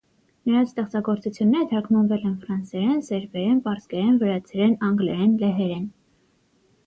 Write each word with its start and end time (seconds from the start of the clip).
Նրա 0.49 0.61
ստեղծագործությունները 0.67 1.65
թարգմանվել 1.73 2.23
են 2.29 2.31
ֆրանսերեն, 2.45 3.03
սերբերեն, 3.09 3.61
պարսկերեն, 3.67 4.17
վրացերեն, 4.23 4.75
անգլերեն, 4.89 5.37
լեհերեն։ 5.45 5.85